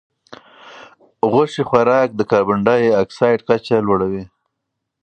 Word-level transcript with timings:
غوښې 1.31 1.63
خوراک 1.69 2.09
د 2.15 2.21
کاربن 2.31 2.59
ډای 2.67 2.97
اکسایډ 3.03 3.39
کچه 3.47 3.75
لوړوي. 3.87 4.23